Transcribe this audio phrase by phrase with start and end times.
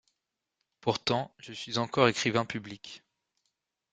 [0.79, 3.03] Pourtant je suis encore écrivain public.